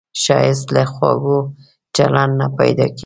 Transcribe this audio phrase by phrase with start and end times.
[0.21, 1.39] ښایست له خواږه
[1.95, 2.99] چلند نه پیدا کېږي